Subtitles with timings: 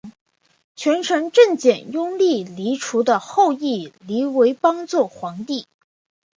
[0.75, 5.67] 权臣郑检拥立黎除的后裔黎维邦做皇帝。